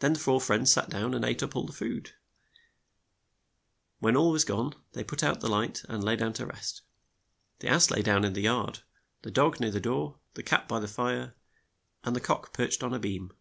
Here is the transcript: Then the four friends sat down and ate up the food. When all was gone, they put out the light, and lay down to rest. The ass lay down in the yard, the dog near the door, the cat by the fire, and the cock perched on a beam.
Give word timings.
Then 0.00 0.12
the 0.12 0.18
four 0.18 0.42
friends 0.42 0.70
sat 0.74 0.90
down 0.90 1.14
and 1.14 1.24
ate 1.24 1.42
up 1.42 1.52
the 1.54 1.72
food. 1.72 2.12
When 3.98 4.14
all 4.14 4.30
was 4.30 4.44
gone, 4.44 4.74
they 4.92 5.02
put 5.02 5.22
out 5.22 5.40
the 5.40 5.48
light, 5.48 5.82
and 5.88 6.04
lay 6.04 6.16
down 6.16 6.34
to 6.34 6.44
rest. 6.44 6.82
The 7.60 7.68
ass 7.68 7.90
lay 7.90 8.02
down 8.02 8.26
in 8.26 8.34
the 8.34 8.42
yard, 8.42 8.80
the 9.22 9.30
dog 9.30 9.58
near 9.58 9.70
the 9.70 9.80
door, 9.80 10.18
the 10.34 10.42
cat 10.42 10.68
by 10.68 10.80
the 10.80 10.86
fire, 10.86 11.34
and 12.04 12.14
the 12.14 12.20
cock 12.20 12.52
perched 12.52 12.82
on 12.82 12.92
a 12.92 12.98
beam. 12.98 13.32